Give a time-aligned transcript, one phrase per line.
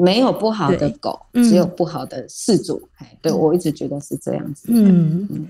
[0.00, 2.88] 没有不好的狗，嗯只有不好的事主。
[2.96, 4.68] 哎，对我一直觉得是这样子。
[4.70, 5.46] 嗯嗯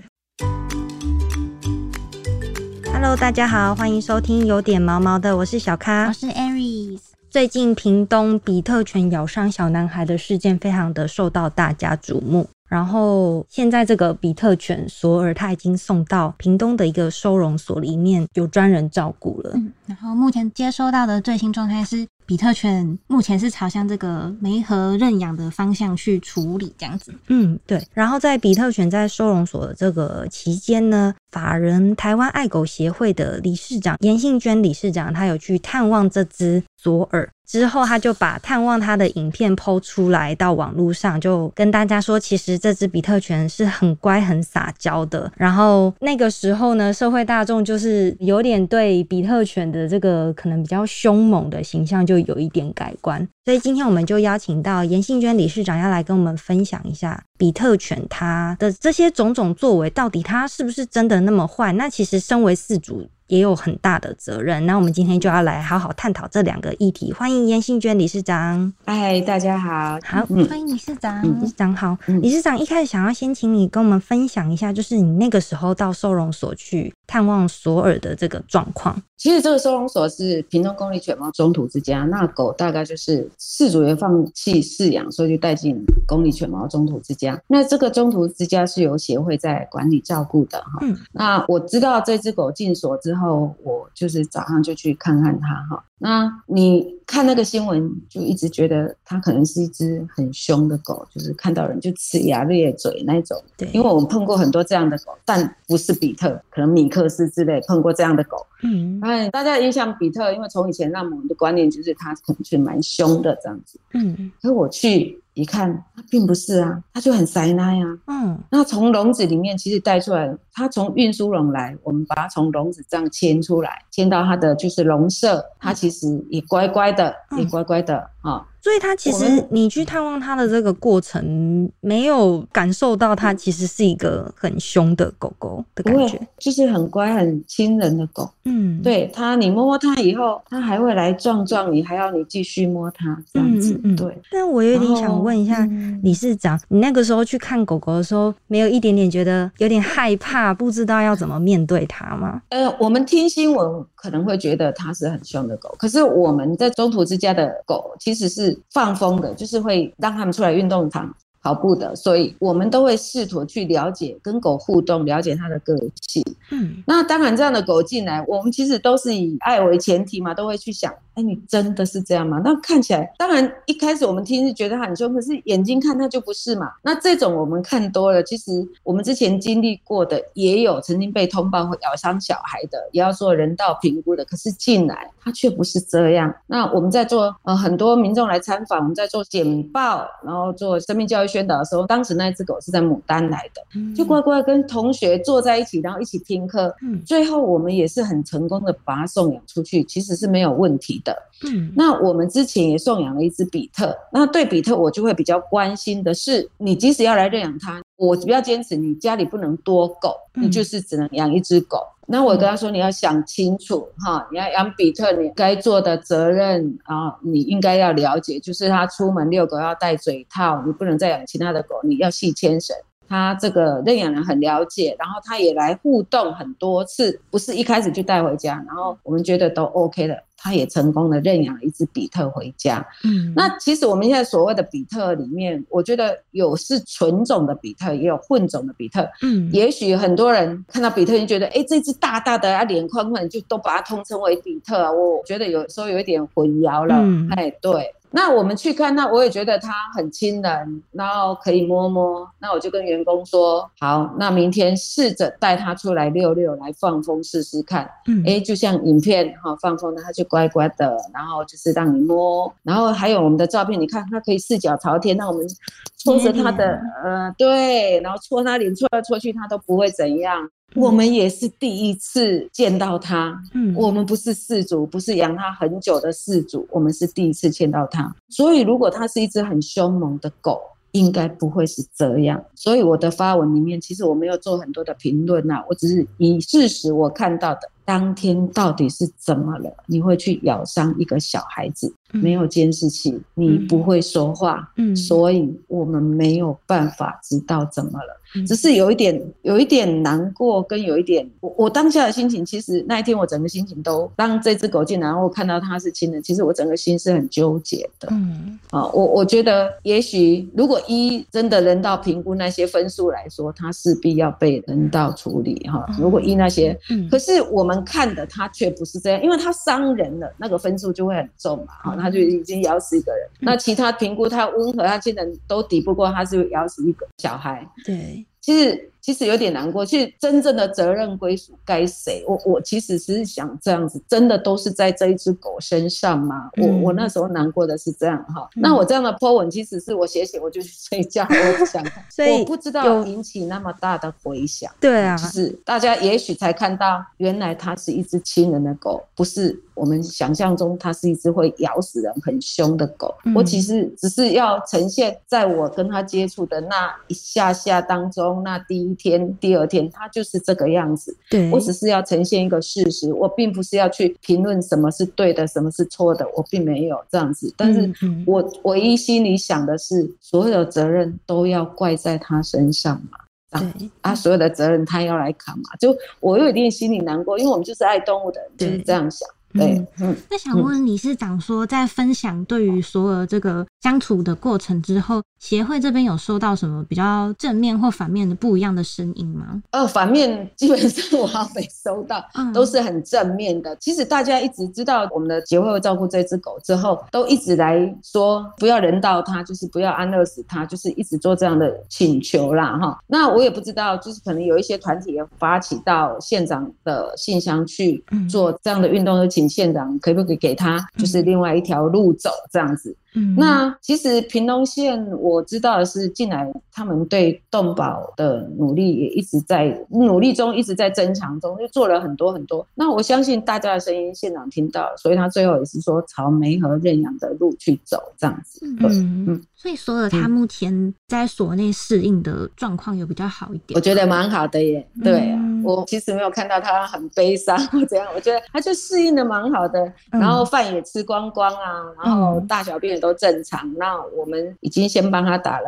[2.91, 6.11] Hello，大家好，欢迎收听有点毛毛的，我是小咖我。
[6.11, 12.49] 是 Aries，最近屏东比特犬咬伤小男孩的事件，非常的受到大家瞩目。
[12.71, 19.51] 然后现在这个比特犬索尔，它已经送到屏东的一个收容所里面，有专人照顾了。
[19.55, 27.13] 嗯，然后目前接收到的最新状态是，比特犬目前是朝向这个梅河认养的方向去处理，这样子。
[27.27, 27.85] 嗯，对。
[27.93, 37.29] 然后在比特犬在收容所的这个期间呢，法人台湾爱狗协会的理事长严信娟理事长，他有去探望这只索尔。
[37.51, 45.29] 之后，他就把探望他的影片抛出来到网络上，就跟大家说，其实这只比特犬是很乖、很撒娇的。
[45.35, 53.27] 然后那个时候呢，社会大众就是有点对比特犬的这个可能比较凶猛的形象就有一点改观。
[53.43, 61.73] 所以今天我们就邀请到严信娟理事长要来跟我们分享一下比特犬它的这些种种作为，到底它是不是真的那么坏？
[61.73, 64.65] 那其实身为饲主也有很大的责任。
[64.65, 67.13] 那我们今天就要来好好探讨这两个议题。
[67.13, 68.71] 欢迎严信娟理事长。
[68.85, 69.97] 嗨，大家好。
[70.03, 71.23] 好，嗯，欢迎理事长。
[71.23, 71.97] 理事长好。
[72.07, 79.01] 嗯理事长一开始想要先请你跟我们分享一下，就是你那个时候到收容所去探望索尔的这个状况。
[79.21, 87.39] 其实这个收容所是平东公立犬猫中途之家，那狗大概就是饲主也放弃饲养，所以就带进公立犬猫中途之家。
[87.45, 90.79] 那这个中途之家是由协会在管理照顾的哈。
[90.81, 95.83] 嗯那我知道这只狗进所之后，我就是早上就去看看它哈。
[96.03, 103.39] 那你看那个新闻，就一直觉得它可能是一只很凶的狗，就是看到人就呲牙咧嘴那种。
[103.55, 108.43] 对，因为我们碰过很多这样的狗，但不是比特，可能米克斯之类碰过这样的狗。
[108.63, 113.79] 嗯哎，大家印象比特，因为从以前那我们的观念就是它可能是蛮凶的这样子。
[113.93, 117.85] 嗯可是我去一看，它并不是啊，它就很塞奶啊。
[118.07, 128.47] 嗯那从笼子里面其实带出来，它从运输笼来，我们把它从笼子这样牵出来，牵到它的就是笼舍，它其实也乖乖的，嗯也乖乖的啊。
[128.63, 138.29] 所以他其实你去探望他的这个过程，没有感受到他其实是一个很凶的狗狗的感觉。，就是很乖、很亲人的狗。
[138.45, 143.73] 嗯，对它，你摸摸它以后，它还会来撞撞你，还要你继续摸它这样子。
[143.73, 145.67] 嗯嗯嗯对，但我有点想问一下
[146.03, 152.39] 理事长，你那个时候去看狗狗的时候，没有一点点觉得有点害怕，不知道要怎么面对它吗？
[152.49, 161.09] 呃，我们听新闻可能会觉得它是很凶的狗，可是我们在中途之家的狗其实其实是放风的，就是会让他们出来运动场
[161.41, 166.23] 跑步的，所以我们都会试图去了解跟狗互动，了解它的个性。
[166.51, 172.41] 嗯那当然，这样的狗进来，我们其实都是以爱为前提嘛，都会去想，哎，你真的是这样吗？
[172.43, 176.71] 那看起来，当然一开始我们听是觉得它很凶，可是眼睛看它就不是嘛。
[176.83, 178.51] 那这种我们看多了，其实
[178.83, 186.33] 我们之前经历过的也有曾经被通报会咬伤小孩的，也要做人道评估的，可是进来它却不是这样。
[186.47, 193.61] 那我们在做呃很多民众来参访，我们在做简报，然后做生命教育宣导的时候，当时那只狗是在牡丹来的。
[193.75, 196.73] 嗯就乖乖跟同学坐在一起，然后一起听课。
[196.81, 201.15] 嗯最后我们也是很成功的把它送养出去，其实是没有问题的。
[201.47, 211.79] 嗯那我们之前也送养了一只比特，那对比特我就会比较关心的是，你即使要来认养它，我比较坚持你家里不能多狗，嗯你就是只能养一只狗。
[212.11, 222.75] 那我跟他说，你要想清楚哈，你要养比特，你该做的责任啊，你应该要了解，就是他出门遛狗要戴嘴套，你不能再养其他的狗，你要系牵绳。
[223.07, 232.85] 他这个认养人很了解，然后他也来互动很多次，不是一开始就带回家，然后我们觉得都 OK 的，他也成功的认养了一只比特回家。
[233.03, 239.07] 嗯那其实我们现在所谓的比特里面，我觉得有是纯种的比特，也有混种的比特。
[239.21, 244.91] 嗯也许很多人看到比特就觉得，哎，这只大大的啊，脸宽宽，就都把它通称为比特啊。
[244.91, 246.95] 我觉得有时候有一点混淆了。
[246.99, 247.93] 嗯哎，对。
[248.13, 252.27] 那我们去看那，我也觉得它很亲人，然后可以摸摸。
[252.39, 257.89] 那我就跟员工说，好，那明天试着带它出来溜溜，来放风试试看。
[258.07, 265.47] 嗯哎，就像影片哈、放风的，它就乖乖的，然后就是让你摸，然后还有我们的照片，你看它可以四脚朝天，那我们
[265.95, 270.49] 搓着它的呃对，然后搓它脸，搓来搓去它都不会怎样。
[270.75, 278.15] 我们也是第一次见到它，嗯我们不是饲主，不是养它很久的饲主，我们是第一次见到它。
[278.29, 282.43] 所以如果它是一只很凶猛的狗，应该不会是这样。
[282.55, 289.71] 所以我的发文里面，其实我没有做很多的评论呐，我只是以事实我看到的当天到底是怎么了？
[289.85, 291.93] 你会去咬伤一个小孩子？
[292.13, 298.19] 没有监视器，你不会说话，嗯所以我们没有办法知道怎么了。
[298.45, 308.07] 只是有一点，有一点难过，跟有一点，我我当下的心情，其实那一天我整个心情都，当这只狗进来，然后我看到它是亲人，其实我整个心是很纠结的。
[308.11, 315.85] 嗯啊，我我觉得也许如果一真的人道评估那些分数来说，它势必要被人道处理哈。
[315.97, 321.73] 如果依那些，嗯可是我们看的他却不是这样，因为他伤人了，那个分数就会很重嘛。
[321.83, 323.29] 哈，他就已经咬死一个人。
[323.39, 327.67] 那其他评估他温和，他竟然都抵不过，他是咬死一个小孩。
[327.85, 332.23] 对，其实其实有点难过，其实真正的责任归属该谁？
[332.27, 336.49] 我我其实是想这样子，真的都是在这一只狗身上吗？
[336.57, 338.47] 我嗯我那时候难过的是这样哈。
[338.55, 344.71] 那我这样的 po 文，其实是我写写我就去睡觉，我想， 所以我不知道引起那么大的回响。
[344.79, 353.13] 对啊，就是大家也许才看到，原来它是一只亲人的狗，不是我们想象中它是一只会咬死人、很凶的狗。
[353.25, 361.15] 嗯我其实只是要呈现，在我跟它接触的那一下下当中，那第一天、第二天，它就是这个样子。
[361.29, 367.53] 对，我只是要呈现一个事实，我并不是要去评论什么是对的，什么是错的，我并没有这样子。
[367.57, 367.91] 但是
[368.25, 373.17] 我唯一心里想的是，所有的责任都要怪在他身上嘛。
[373.59, 379.27] 对，啊，所有的责任他要来扛嘛，就我有一点心里难过，因为我们就是爱动物的人，就是这样想。
[379.53, 389.61] 对嗯，嗯，那想问理事长说，在分享对于所有这个相处的过程之后，协会这边有收到什么比较正面或反面的不一样的声音吗？
[389.71, 393.75] 呃，反面基本上我好像没收到， 嗯都是很正面的。
[393.77, 402.99] 其实大家一直知道我们的协会会照顾这只狗之后，都一直来说不要人道它，就是不要安乐死它，就是一直做这样的请求啦哈。
[403.07, 412.95] 那我也不知道，就是可能有一些团体也发起到县长的信箱去嗯做这样的运动，就请县长可不可以给他就是另外一条路走这样子。
[413.13, 422.65] 嗯那其实屏东县我知道的是，近来他们对动保的努力也一直在努力中，一直在增强中，就做了很多很多。
[422.75, 428.59] 那我相信大家的声音，县长听到，所以他最后也是说朝梅和认养的路去走这样子。
[428.79, 433.75] 对，嗯嗯所以说了他目前在所内适应的状况有比较好一点。
[433.75, 434.87] 我觉得蛮好的耶。
[435.03, 439.79] 对啊、嗯我其实没有看到他很悲伤或怎样，我觉得他就适应的蛮好的，
[440.11, 443.71] 嗯然后饭也吃光光啊，然后嗯大小便也都正常。
[443.77, 445.67] 那我们已经先帮他打了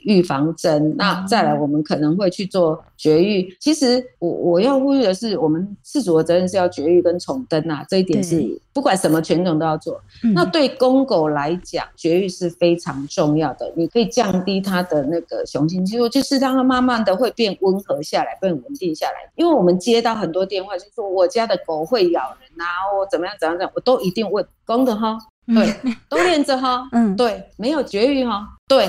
[0.00, 3.54] 预防针，那再来我们可能会去做绝育。
[3.60, 10.00] 其实我我要呼吁的是，我们饲主的责任是要绝育跟重登啊，这一点是对不管什么犬种都要做。
[10.22, 19.30] 嗯那对公狗来讲，绝育是非常重要的，你可以降低它的那个雄性激素，就是让它慢慢的会变温和下来，变稳定下来。
[19.34, 22.66] 因为我们接到很多电话，就说我家的狗会咬人啊，
[22.98, 25.74] 我怎么样怎么样怎么样，我都一定问公的哈，对，
[26.08, 28.88] 都练着哈， 嗯对，没有绝育哈，对，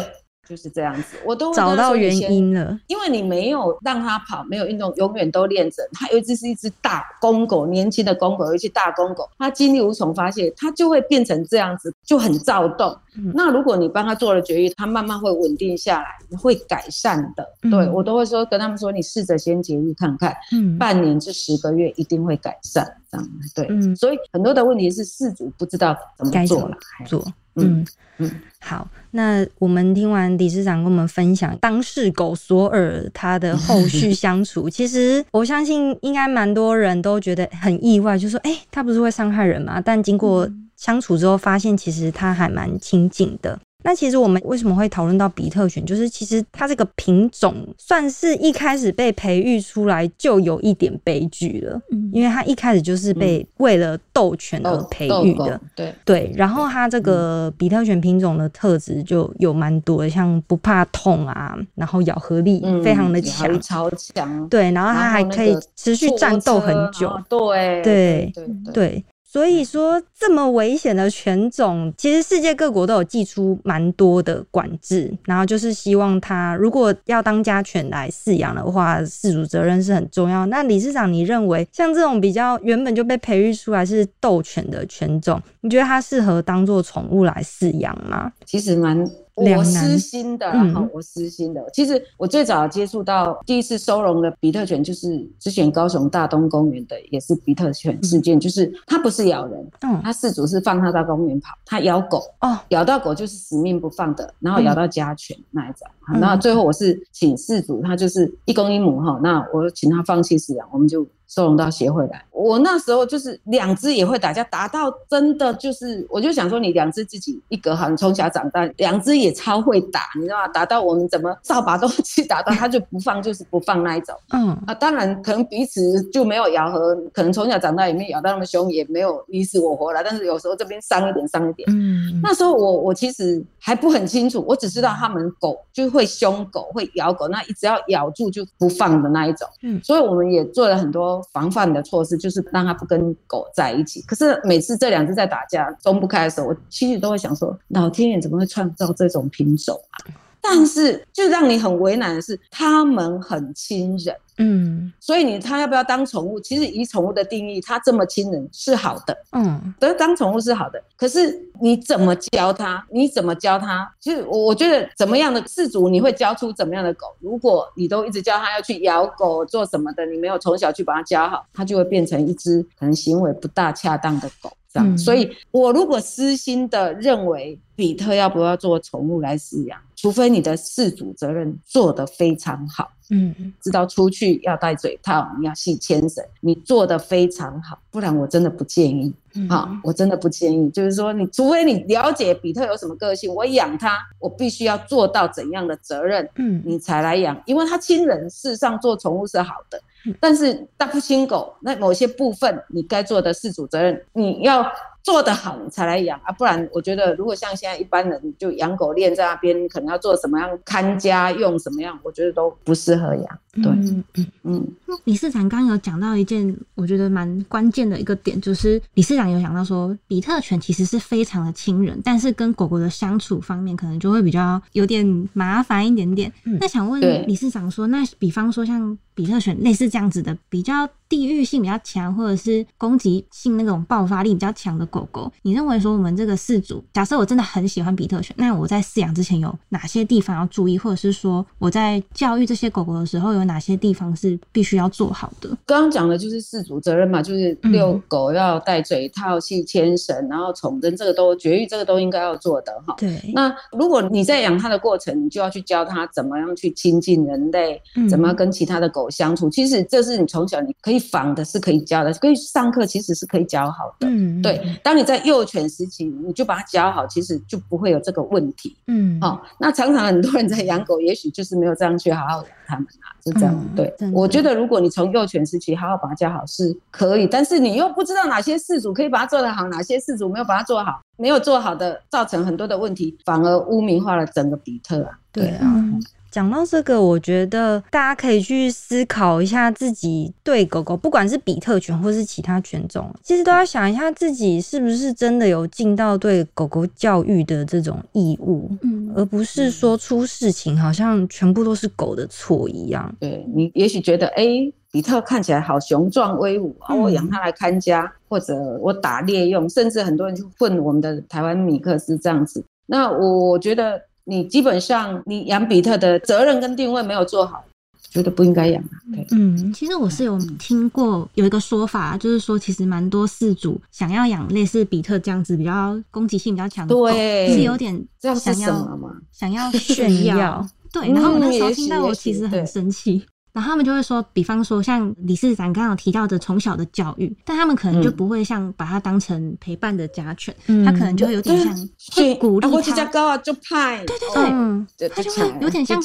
[0.51, 5.81] 就是这样子，我都找到原因了，因为你没有让它跑，没有运动，永远都练着。
[5.93, 12.93] 它有一只是一只大公狗，年轻的公狗，尤其大公狗，它精力无从发泄，它就会变成这样子，就很躁动。
[13.13, 17.45] 嗯那如果你帮他做了绝育，它慢慢会稳定下来，会改善的。
[17.63, 22.85] 嗯对我都会说跟他们说，你试着先绝育看看，嗯，半年至十个月一定会改善。
[23.09, 26.77] 这样对，嗯所以很多的问题是饲主不知道怎么做了。
[27.05, 27.25] 做，
[27.55, 27.85] 嗯嗯
[28.19, 39.81] 嗯好，那我们听完理事长跟我们分享当事狗索尔他的后续 相处，其实我相信应该蛮多人都觉得很意外，就说哎、他不是会伤害人吗？
[39.81, 40.47] 但经过
[40.77, 43.59] 相处之后，发现其实他还蛮亲近的。
[43.83, 45.85] 那其实我们为什么会讨论到比特犬？
[45.85, 55.59] 就是其实它这个品种算是一开始被培育出来就有一点悲剧了，嗯因为它一开始就是被为了斗犬而培育的。
[55.75, 64.47] 对，对，然后它这个比特犬品种的特质就有蛮多的，像不怕痛啊，然后咬合力嗯，非常的咬强超强。
[64.49, 68.33] 对，然后它还可以持续战斗很久，对对
[68.73, 69.03] 对。
[69.31, 80.45] 所以说，这么危险的犬种，其实世界各国都有寄出蛮多的管制，然后就是希望它如果要当家犬来饲养的话，饲主责任是很重要。
[80.47, 88.33] 那理事长，你认为像这种比较原本就被培育出来是斗犬的犬种，你觉得它适合当做宠物来饲养吗？
[88.45, 89.01] 其实蛮
[89.35, 91.63] 我私心的，然后、我私心的。
[91.73, 105.87] 其实我最早接触到第一次收容的比特犬，就是之前高雄大东公园的，也是比特犬事件，就是它不是咬人，嗯，它饲主是放它到公园跑，它咬狗，哦，咬到狗就是死命不放的，然后咬到家犬那一种。
[106.13, 112.23] 嗯那最后我是请饲主，他就是一公一母哈，那我请他放弃饲养，我们就收容到协会来。
[112.31, 120.47] 我那时候就是两只也会打架，打到真的就是，我就想说，你两只自己一个好，你从小长大，两只也超会打，你知道吗？
[120.47, 124.15] 打到我们怎么扫把都去 打到，它就不放，就是不放那一种。
[124.33, 130.03] 嗯啊，当然可能彼此就没有咬合，可能从小长大也没有咬到那么凶，也没有你死我活了。
[130.03, 131.69] 但是有时候这边伤一点，伤一点。
[131.71, 139.47] 嗯，那时候我我其实还不很清楚，我只知道他们狗就会凶狗，会咬狗，那只要咬住就不放的那一种。
[139.61, 144.01] 嗯所以我们也做了很多防范的措施，就是让它不跟狗在一起。
[144.03, 149.97] 可是每次这两只在打架松不开的时候，我心里都会想说，老天爷怎么会创造这种品种啊？
[150.41, 154.15] 但是就让你很为难的是，它们很亲人。
[154.37, 156.39] 嗯所以你它要不要当宠物？
[156.39, 160.81] 其实以宠物的定义，它这么亲人是好的，嗯得当宠物是好的。
[160.97, 162.83] 可是你怎么教它？
[162.89, 163.87] 你怎么教它？
[163.99, 167.05] 就是我我觉得怎么样的饲主你会教出怎么样的狗？
[167.19, 174.51] 如果你都一直教它要去咬狗做什么的，你没有从小去把它教好，它就会变成一只可能行为不大恰当的狗。
[174.73, 189.11] 这样，嗯所以我如果私心的认为比特要不要做宠物来饲养，除非你的饲主责任做得非常好，嗯知道出去要戴嘴套，你要系牵绳，你做得非常好，不然我真的不建议。
[189.33, 190.69] 嗯好，我真的不建议。
[190.69, 204.63] 就是说，你除非你了解比特有什么个性，我养它，我必须要做到怎样的责任，嗯你才来养，因为它亲人，事实上做宠物是好的嗯，但是大不亲狗，那某些部分你该做的事主责任，你要
[205.03, 206.19] 做得好，你才来养。
[206.23, 213.39] 啊，不然我觉得如果像现在一般人就养狗链在那边，可能要做什么样看家用什么样，我觉得都不适合养。
[213.53, 214.03] 对，嗯。
[214.15, 214.27] 嗯。
[214.43, 214.67] 嗯，
[215.05, 226.31] 理事长刚刚有讲到一件我觉得蛮关键的一个点，就是理事长有讲到说，比特犬其实是非常的亲人，但是跟狗狗的相处方面可能就会比较有点麻烦一点点。
[226.45, 226.57] 嗯。
[226.59, 245.49] 那想问对理事长说，那比方说像比特犬类似这样子的比较地域性比较强，或者是攻击性那种爆发力比较强的狗狗，你认为说我们这个饲主，假设我真的很喜欢比特犬，那我在饲养之前有哪些地方要注意，或者是说我在教育这些狗狗的时候有哪些地方是必须要做好的？
[245.65, 252.93] 刚刚讲的就是饲主责任嘛，就是嗯遛狗要戴嘴套、系牵绳，然后宠针，这个都绝育，这个都应该要做的哈。
[252.97, 259.49] 对，那如果你在养它的过程，你就要去教它怎么样去亲近人类，嗯怎么跟其他的狗相处。
[259.49, 264.07] 其实这是你从小你可以仿的，是可以教的，可以上课其实是可以教好的。
[264.07, 268.75] 嗯对，当你在幼犬时期，你就把它教好，其实就不会有这个问题。
[268.87, 273.53] 嗯好、那常常很多人在养狗，也许就是没有这样去好好养它们啊，就这样。
[273.53, 285.17] 嗯对我觉得如果你从幼犬时期好好把它教好是可以，但是你又不知道哪些事主可以把它做得好，哪些事主没有把它做好，没有做好的造成很多的问题，反而污名化了整个比特啊。
[285.31, 285.59] 对啊。
[285.63, 303.13] 嗯讲到这个，我觉得大家可以去思考一下自己对狗狗，不管是比特犬或是其他犬种，其实都要想一下自己是不是真的有尽到对狗狗教育的这种义务，嗯而不是说出事情好像全部都是狗的错一样。
[303.19, 304.45] 对你也许觉得，哎、
[304.89, 312.63] 比特看起来好雄壮威武啊，嗯我养它来看家，或者我打猎用，甚至很多人去混我们的台湾米克斯这样子。
[312.85, 317.63] 那我我觉得你基本上你养比特的责任跟定位没有做好，
[318.09, 318.83] 觉得不应该养
[319.31, 329.15] 嗯其实我是有听过有一个说法，就是说其实蛮多饲主想要养类似比特这样子比较攻击性比较强的狗，对是有点这样是想要什么嘛？
[329.31, 330.67] 想要炫 炫耀耀。
[330.93, 333.23] 对，然后我那时候听到，我其实很生气。
[333.53, 340.85] 然后他们就会说，比方说像理事长刚刚提到的从小的教育，但他们可能就嗯不会像把它当成陪伴的家犬，嗯。
[340.85, 341.75] 他可能就会有点像
[342.15, 346.01] 会鼓励他我这它家高啊就派，对对嗯对，它就会有点像。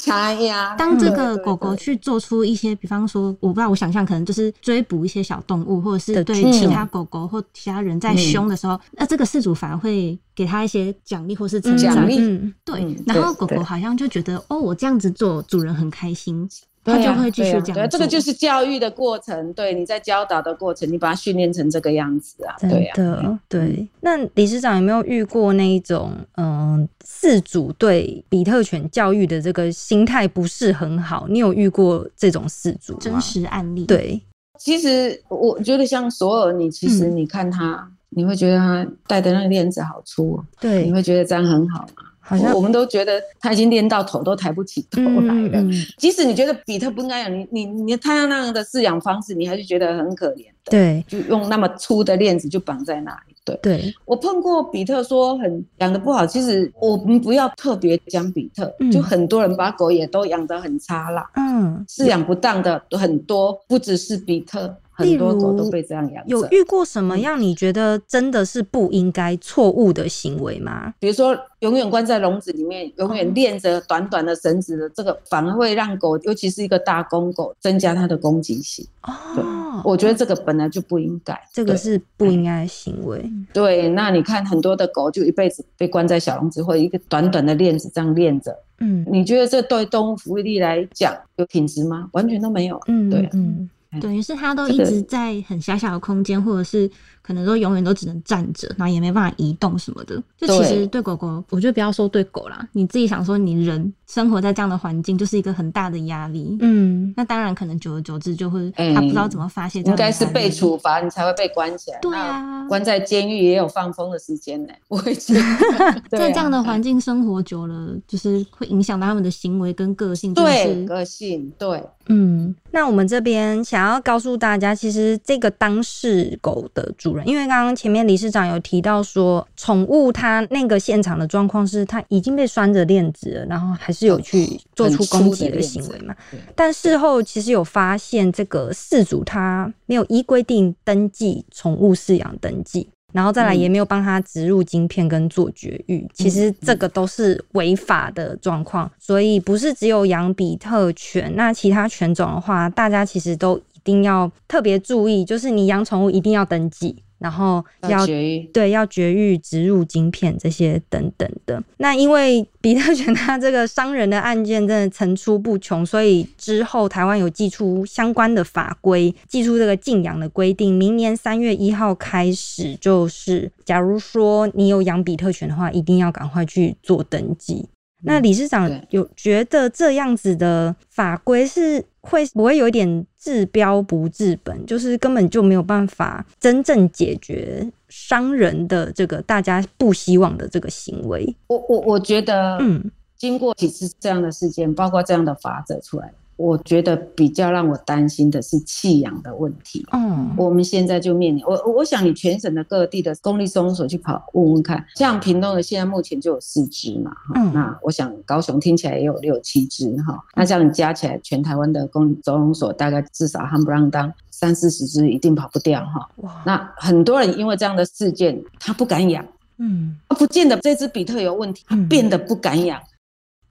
[0.77, 11.95] 当这个狗狗去做出一些，比方说，我不知道，我想象可能就是追捕一些小动物，或者是对其他狗狗或其他人在嗯凶的时候，那这个事主反而会给他一些奖励或是称赞。
[11.95, 12.19] 奖励。
[12.19, 16.49] 嗯对嗯，然后狗狗好像就觉得，哦，我这样子做，主人很开心，
[16.87, 17.75] 对啊它就会继续讲。
[17.75, 22.95] 对啊这个就是教育的过程，对，你在教导的过程，你把它训练成这个样子啊，真对啊。
[22.97, 23.89] 的，对。
[24.01, 31.27] 那理事长有没有遇过那一种，嗯、饲主对比特犬教育的这个心态不是很好？
[31.29, 32.99] 你有遇过这种饲主吗？
[33.01, 34.23] 真实案例。，对，
[34.59, 42.05] 其实我觉得像索尔，你其实嗯你看他，你会觉得他戴的那个链子好粗对，你对，会觉得这样很好吗？
[42.29, 45.61] 好像我我们都觉得他已经练到头都抬不起头来了。
[45.61, 50.71] 嗯嗯即使你觉得比特不应该养，你你你他要那样的饲养方式，你还是觉得很可怜的。
[50.71, 53.35] 对就用那么粗的链子就绑在那里。
[53.45, 64.77] 对对，我碰过比特说很养的不好，其实我们不要特别讲比特，嗯就很多人把狗也都养得很差啦，嗯饲养不当的很多，不只是比特。
[64.97, 66.27] 很多狗都被这样养。
[66.27, 70.95] 有遇过什么样你觉得真的是不应该、错误的行为吗？
[70.99, 78.87] 比如说，永远关在笼子里面，永哦远链着短短的绳子的，这个反而会让狗，尤其是一个大公狗，增加它的攻击性。
[79.03, 81.39] 哦，我觉得这个本来就不应该。
[81.53, 83.25] 这个是不应该的行为。
[83.53, 83.89] 对。
[83.91, 92.09] 那你看很多的狗就一辈子被关在小笼子，或者一个短短的链子这样链着，嗯你觉得这对动物福利来讲有品质吗？
[92.13, 92.81] 完全都没有。
[92.89, 93.69] 嗯，对嗯
[94.01, 96.91] 等于是他都一直在很狭小的空间，或者是
[97.27, 100.23] 可能都永远都只能站着，然后也没办法移动什么的。
[100.37, 106.57] 就其实对狗狗，我觉得不要说对狗啦，你自己想说，你人生活在这样的环境，就是一个很大的压力。
[106.61, 109.81] 嗯，那当然，可能久而久之就会，哎他不知道怎么发泄。
[109.81, 111.99] 应该是被处罚，你才会被关起来。
[112.01, 114.73] 对啊，关在监狱也有放风的时间呢。
[114.87, 136.15] 我会觉得， 在这样的环境生活久了，就是会影响到他们的行为跟个性，对个性，对嗯，那我们这边想要告诉大家，其实这个当事狗的主人，因为刚刚前面理事长有提到说，宠物它那个现场的状况是它已经被拴着链子了，然后还是有去做出攻击的行为嘛。
[136.55, 142.89] 但事后其实有发现，这个事主他没有依规定登记宠物饲养登记。
[143.13, 158.07] 然后再来嗯也没有帮他植入晶片跟做绝育，其实这个都是违法的状况，所以不是只有养比特犬，那其他犬种的话，大家其实都一定要特别注意，就是你养宠物一定要登记，然后要。
[158.53, 161.63] 对，要绝育、植入晶片这些等等的。
[161.79, 170.77] 那因为比特犬它这个伤人的案件真的层出不穷，所以之后台湾有寄出相关的法规，寄出这个禁养的规定。
[170.77, 177.69] 明年三月一号开始，就是假如说你有养比特犬的话，一定要赶快去做登记。
[178.03, 191.35] 那理事长有觉得这样子的法规是会不会有一点治标不治本，就是根本就没有办法真正解决伤人的这个大家不希望的这个行为？
[191.49, 199.85] 我我我觉得，嗯经过几次这样的事件，包括这样的法则出来，我觉得比较让我担心的是弃养的问题。
[199.93, 216.07] 嗯，我们现在就面临，我我想你全省的各地的公立收容所去跑问问看，像屏东的现在目前就有四只嘛，哈、嗯那我想高雄听起来也有六七只哈，那这样加起来，全台湾的公立收容所大概至少夯不啷当三四十只，一定跑不掉哈。
[216.17, 219.25] 哇，那很多人因为这样的事件，他不敢养，
[219.57, 222.79] 嗯他不见得这只比特有问题，他嗯变得不敢养。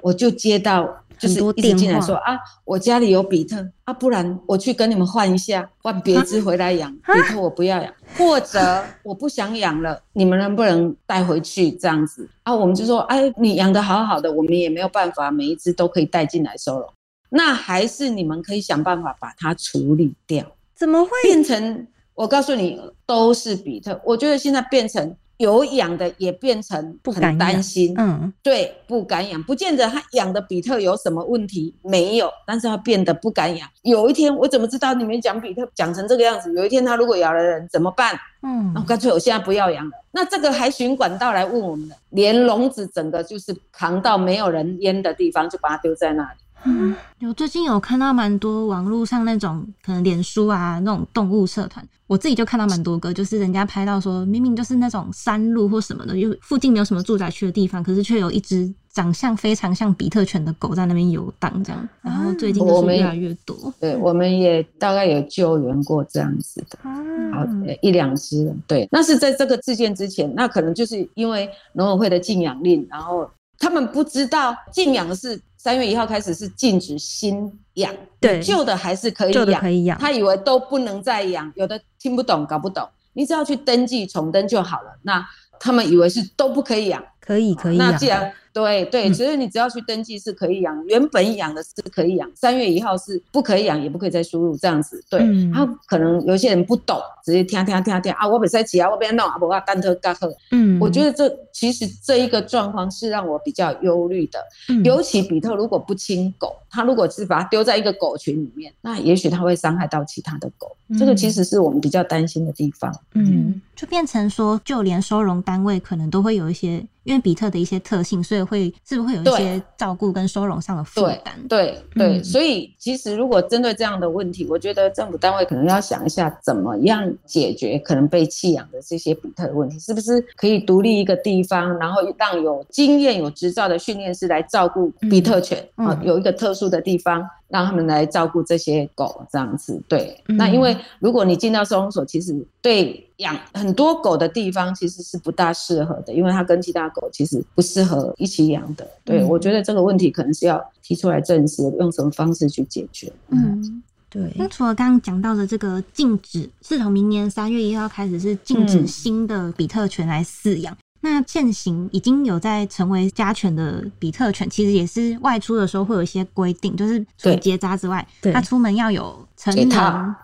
[0.01, 6.91] 我就接到就是一直进来说啊，我家里有比特啊，不然我去跟你们换一下，换别只回来养。
[6.93, 12.53] 比特我不要养，或者我不想养了，你们能不能带回去这样子啊？
[12.53, 16.89] 我们就说，哎，你养的好好的，我们也没有办法每一只都可以带进来收容，
[17.29, 20.45] 那还是你们可以想办法把它处理掉。
[20.75, 21.11] 怎么会？
[21.23, 33.67] 变成我告诉你都是比特，我觉得现在变成有养的也变成不敢担心，嗯对，不敢养，不见得他养的比特有什么问题，没有，但是他变得不敢养。
[33.83, 36.53] 有一天我怎么知道你们讲比特讲成这个样子？
[36.53, 38.17] 有一天他如果咬了人怎么办？
[38.43, 39.91] 嗯那我干脆我现在不要养了。
[40.11, 46.39] 那这个还循管道来问我们的，连笼子整个就是扛到没有人烟的地方，就把它丢在那里。
[46.65, 63.73] 嗯有最近有看到蛮多网络上那种可能脸书啊那种动物社团，我自己就看到蛮多个，就是人家拍到说明明就是那种山路或什么的，又附近没有什么住宅区的地方，可是却有一只长相非常像比特犬的狗在那边游荡这样，然后最近就我们是越来越多。
[63.79, 66.77] 对，我们也大概有救援过这样子的。
[66.83, 78.39] 好啊，呃一两只，对，那是在这个事件之前，那可能就是因为农委会的禁养令，然后他们不知道禁养是三月一号开始是禁止新养，对。
[78.39, 84.95] 旧的还是可以养可，以养，他以为都不能再养，有的听不懂搞不懂，你只要去登记重登就好了。
[85.01, 85.27] 那
[85.59, 87.91] 他们以为是都不可以养，可以可以养。
[87.91, 95.03] 那既然对对，嗯所以你只要去登记是可以养，原本养的是可以养，三月一号是不可以养，也不可以再输入这样子。
[95.09, 100.33] 对，嗯他可能有些人不懂，直接听听听听啊，我本身起啊，我别弄啊，我要单特干喝。
[100.51, 104.39] 嗯，我觉得这其实这一个状况是让我比较忧虑的，
[104.69, 112.89] 嗯尤其比特如果不亲狗，他如果是把它丢在一个狗群里面，那也许他会伤害到其他的狗，这个其实是我们比较担心的地方。
[113.15, 121.33] 嗯就变成说，就连收容单位可能都会有一些，因为比特的一些特性，所以会是不是会有一些照顾跟收容上的负担？
[121.49, 122.23] 对对，嗯。
[122.23, 135.87] 所以其实如果针对这样的问题，我觉得政府单位可能要想一下，怎么样解决可能被弃养的这些比特的问题，是不是可以独立一个地方，然后让有经验、有执照的训练师来照顾比特犬嗯。
[135.87, 139.81] 啊、有一个特殊的地方，让他们来照顾这些狗这样子。
[139.87, 148.87] 对，嗯那因为如果你进到收容所，其实对养很多狗的地方其实是不大适合的，因为它跟其他狗其实不适合一起养的。
[149.03, 153.11] 对，嗯我觉得这个问题可能是要提出来证实，用什么方式去解决。
[153.29, 160.75] 嗯，对，那除了刚刚讲到的这个禁止，是从明年三月一号开始是禁止嗯新的比特犬来饲养。
[161.05, 169.69] 那现行已经有在成为家犬的比特犬，其实也是外出的时候会有一些规定，就是除结扎之外，它出门要有成人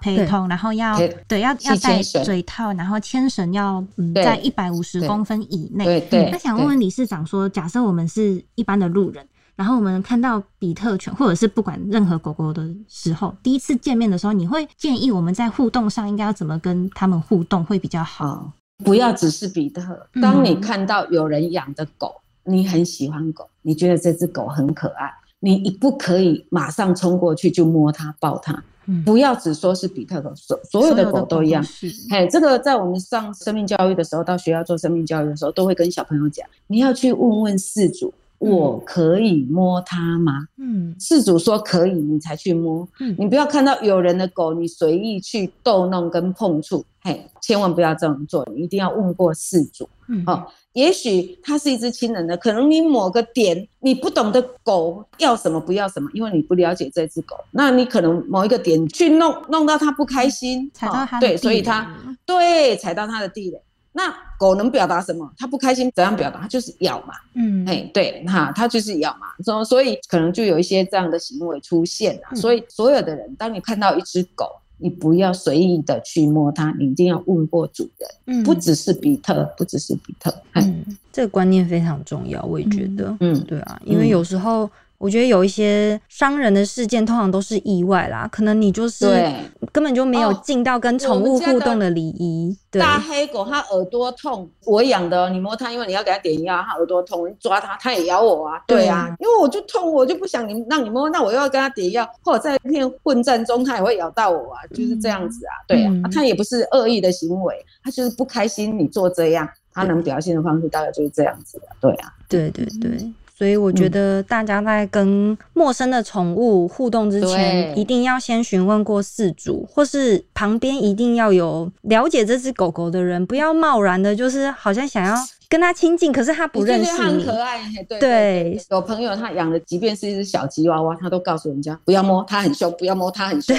[0.02, 5.86] 陪同，然后要陪对要要系戴嘴套，然后牵绳要嗯在一百五十公分以内。
[5.86, 9.24] 对对，那想问问理事长说，假设我们是一般的路人，
[9.56, 18.52] 然后我们看到比特犬，或者是不管任何狗狗的时候，第一次见面的时候，你会建议我们在互动上应该要怎么跟他们互动会比较好？
[18.82, 19.82] 啊、不要只是比特。
[20.14, 28.54] 嗯当你看到有人养的狗，你很喜欢狗，你觉得这只狗很可爱，你一不可以马上冲过去就摸它、抱它。
[28.88, 31.64] 嗯不要只说是比特狗，所所有的狗都一样。
[31.64, 38.12] 是嘿，这个在我们上生命教育的时候，到学校做生命教育的时候，都会跟小朋友讲，你要去问问事主，
[38.42, 40.48] 我可以摸它吗？
[40.58, 42.88] 嗯事主说可以，你才去摸。
[43.00, 49.88] 嗯你不要看到有人的狗，你随意去逗弄跟碰触，嘿，千万不要这样做，你一定要问过事主。
[50.08, 63.62] 嗯哦，也许它是一只亲人的，可能你某个点你不懂得狗要什么不要什么，因为你不了解这只狗，那你可能某一个点去弄弄到它不开心，踩到它的地所以它对踩到它的地雷。
[63.94, 65.30] 那狗能表达什么？
[65.38, 66.42] 它不开心怎样表达？
[66.42, 72.30] 它就是咬嘛，嗯哎，对，哈，它就是咬嘛，所所以可能就有一些这样的行为出现啊。
[72.32, 74.46] 嗯所以所有的人，当你看到一只狗，
[74.78, 84.70] 你不要随意的去摸它，你一定要问过主人，嗯不只是比特，不只是比特，哎嗯，这个观念非常重要，我也觉得，嗯，对啊，因为有时候
[85.02, 89.30] 我觉得有一些伤人的事件，通常都是意外啦，可能你就是。
[89.72, 98.62] 根本就没有哦尽到跟宠物互动的礼仪，对，大黑狗它耳朵痛，我养的哦，你摸它，因为你要给它点药，它耳朵痛，你抓它，它也咬我啊。
[98.68, 105.54] 对对啊，因为我就痛，我就不想你让你摸，那我又要跟它点药，或者在一片混战中，它也会咬到我啊，就是这样子啊。
[105.68, 111.68] 对啊嗯，啊它也不是恶意的行为，它就是不开心你做这样，它能表现的方式大概就是这样子的。
[111.80, 125.16] 对啊，对对对，所以我觉嗯得大家在跟陌生的宠物互动之前，一定要先询问过饲主，或是旁边一定要有了解这只狗狗的人，不要贸然的，就是好像想要
[125.52, 126.98] 跟他亲近，可是他不认识你。
[126.98, 127.42] 很可。
[127.42, 128.62] 爱，嘿对对。
[128.70, 133.54] 有朋友他养的，即便是一只小吉娃娃，他都告诉人家不要摸，它很凶，不要摸它很凶，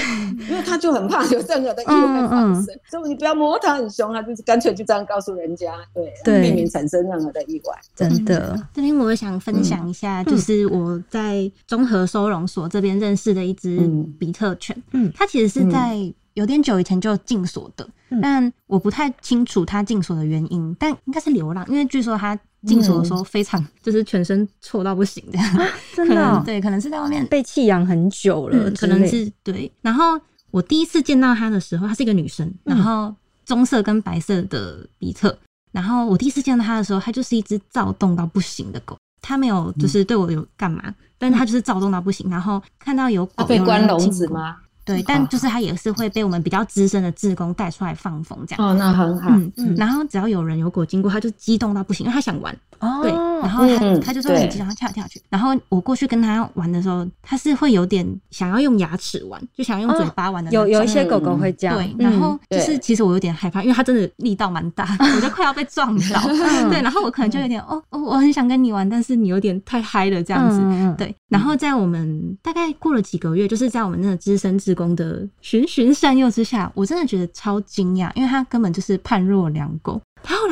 [0.49, 5.75] 因为他就很怕有任何的意外发生，所以你不要摸它很凶，他就是干脆就这样告诉人家，
[6.25, 7.79] 对，避免产生任何的意外。
[7.95, 14.11] 真的，这边我也想分享一下，就是我在综合收容所这边认识的一只嗯。
[14.19, 15.13] 比特犬，嗯。
[15.15, 15.97] 它其实是在
[16.35, 25.65] 有点久以前就禁锁的，嗯但我不太清楚他禁锁的原因，但应该是流浪，因为据说他禁锁的时候非常、 就是全身臭到不行这 样，可
[25.97, 29.71] 真的哦、对，可能是在外面被弃养很久了嗯，可能是对。
[29.81, 30.19] 然后
[30.51, 33.15] 我第一次见到她的时候，她是一个女生，嗯然后
[33.45, 35.37] 棕色跟白色的比特。
[35.73, 38.97] 然后我第一次见到她的时候，她就是一只躁动到不行的狗。
[39.25, 40.83] 他没有就是对我有干嘛，
[41.17, 42.29] 但是她就是躁动到不行。
[42.29, 43.99] 然后看到有它狗被关笼？
[44.11, 44.57] 子吗？
[44.85, 48.69] 对，但就是他也是会被我们比较资深的志工带出来放风这样。
[48.69, 49.31] 哦，那很好。
[49.31, 52.53] 嗯嗯然后只要有人有狗经过，他就激动到不行，因为他想玩。
[52.81, 55.21] 哦，对，然后他、嗯他就是会很对激动，他跳来跳去。
[55.29, 60.51] 然后我过去跟他玩的时候，他是会有点想要用牙齿玩，就想用嘴巴玩的。
[60.51, 66.21] 有有一些狗狗会这样，对，嗯然后就是其实我有点害怕，因为它真的力道蛮大，我就快要被撞到。
[66.29, 70.63] 嗯对，然后我可能就有点哦哦，我很想跟你玩，但是你有点太嗨了这样子。
[70.97, 80.01] 对，然后在我们大概过了几个月，就是在我们那个资深职工的循循善诱之下，我真的觉得超惊讶，因为他根本就是判若两狗。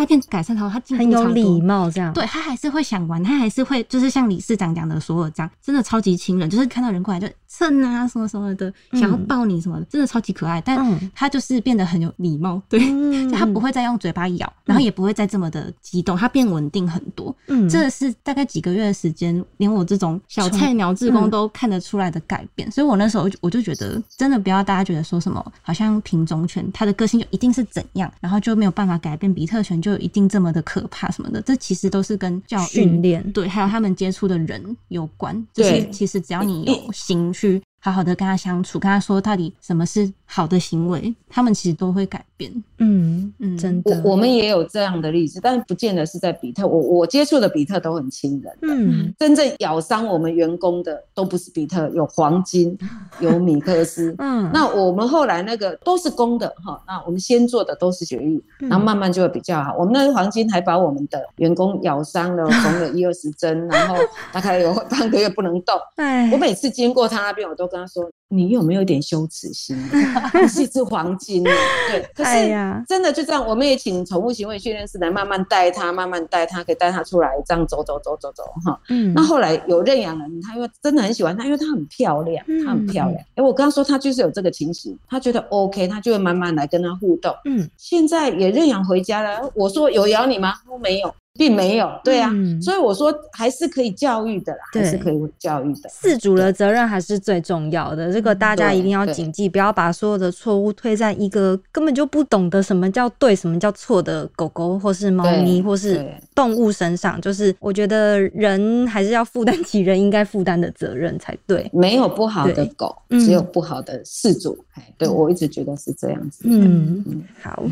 [0.00, 10.60] 来变改善他，他进步很有礼貌这样，对他还是会想玩，他还是会就是像理事长讲的所有这样，真的超级亲人，就是看到人过来就蹭啊什么什么的，嗯想要抱你什么的，真的超级可爱。
[10.60, 17.34] 但嗯他就是变得很有礼貌，对，嗯就他不会再用嘴巴咬，然后也不会再这么的激动，他变稳定很多。
[17.48, 22.70] 嗯这是大概几个月的时间，连我这种小菜鸟志工嗯都看得出来的改变。
[22.70, 31.40] 所以我那时候我就觉得，真的不要大家觉得说什么好像品种犬它的个性就一定是怎样，然后就没有办法改变，比特犬就一定这么的可怕什么的。
[31.42, 35.46] 这其实都是跟教育训练对，还有他们接触的人有关。
[35.52, 42.50] 就是其实只要你有心去好好的跟他相处，跟他说到底什么是好的行为，他们其实都会改变。
[42.78, 46.66] 嗯嗯真的，我我们也有这样的例子，但是不见得是在比特。
[46.66, 52.76] 我我接触的比特都很亲人的，嗯真正咬伤我们员工的都不是比特，有黄金，
[53.20, 54.14] 有米克斯。
[54.20, 59.74] 嗯，那我们后来那个都是公的哈，那我们先做的都是绝育，嗯然后慢慢就会比较好。
[59.78, 63.96] 我们那个黄金还把我们的员工咬伤了， 缝了一二十针，然后
[64.32, 65.74] 大概有半个月不能动。
[65.96, 69.76] 哎我每次经过他那边，我都跟他说：“你有没有一点羞耻心？
[70.42, 71.42] 你是一只黄金。
[71.90, 78.78] ”对，可是真的就这样，我们也请宠物行为训练师来慢慢带它，慢慢带它，可以带它出来，这样走走走走走哈。
[78.88, 83.22] 嗯那后来有认养人，他因为真的很喜欢它，因为它很漂亮，嗯它很漂亮。
[83.36, 87.34] 哎，我跟他说，他就是有这个情形，他觉得 OK，他就会慢慢来跟它互动。
[87.44, 90.52] 嗯现在也认养回家了，我说有咬你吗？
[90.52, 91.90] 他说没有，并没有。
[92.04, 95.88] 对啊，嗯所以我说还是可以教育的啦，还是可以教育的。
[95.88, 107.18] 事主的责任还是最重要的，这个大家一定要谨记，不要把所有的错误推在一个根本就不懂得什么叫对、什么叫错的狗狗或是猫咪或是动物身上。
[107.22, 111.70] 就是我觉得人还是要负担起人应该负担的责任才对。
[111.72, 114.62] 没有不好的狗，嗯只有不好的事主。
[114.74, 116.42] 哎，对我一直觉得是这样子。
[116.44, 117.64] 嗯嗯，好，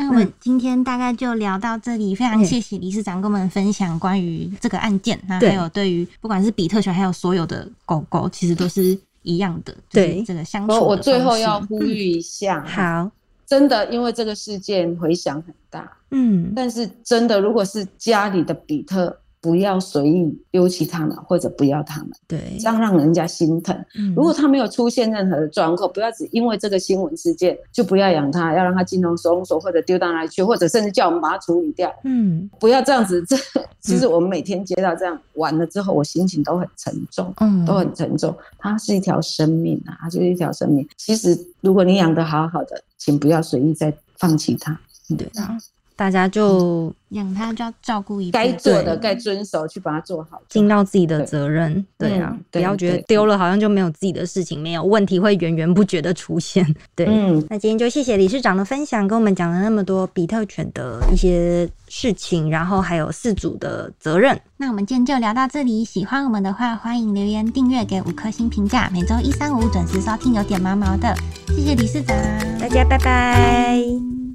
[0.00, 2.44] 那我们今天大概就聊到这里，非常嗯。
[2.44, 10.22] 谢谢理事长跟我们分享关于这个案件，那还有对于不管是比特犬，还有所有的狗狗，其实都是一样的，就是对。
[10.22, 13.10] 这个相处的我我最后要呼吁一下，好，
[13.46, 16.52] 真的，因为这个事件回响很大，嗯。
[16.56, 23.74] 但是真的，如果是家里的比特，不要随意丢弃他们，或者不要他们，对这，样让人家心疼。
[23.96, 31.90] 嗯如果他没有出现任何的状况，不要只因为这个新闻事件就不要养它，要让它进入收容所或者丢到哪里去，或者甚至叫我们把它处理掉。
[32.04, 33.36] 嗯不要这样子，这
[33.80, 37.32] 其实我们每天接到这样完了之后，我心情都很沉重。
[37.38, 40.86] 嗯都很沉重，它是一条生命啊，它就是一条生命。
[40.98, 44.78] 其实，如果你养得好好的，请不要随意再放弃它。
[45.16, 45.56] 对啊，
[46.00, 50.40] 大家就养它就要照顾一该做的、该遵守，去把它做好。
[50.48, 52.18] 尽到自己的责任，对。
[52.18, 56.66] 啊，不要觉得丢了好像就没有自己的事情，没有问题会源源不绝的出现。
[56.94, 64.40] 对，嗯，那今天就谢谢理事长的分享，跟我们讲了那么多比特犬的一些事情，然后还有四组的责任。
[64.56, 71.14] 那我们今天就聊到这里，喜欢我们的话，欢迎留言订阅给五颗星评价，每周一、三、五准时收听有点毛毛的，
[71.48, 72.16] 谢谢理事长，
[72.58, 74.29] 大家拜拜。